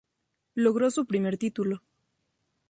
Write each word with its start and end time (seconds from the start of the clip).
Logró 0.55 0.89
su 0.89 1.05
primer 1.05 1.37
título. 1.37 1.83